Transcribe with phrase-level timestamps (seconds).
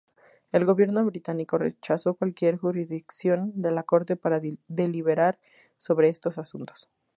[0.51, 5.37] El gobierno británico rechazó cualquier jurisdicción de la corte para deliberar
[5.77, 6.89] sobre estos asuntos.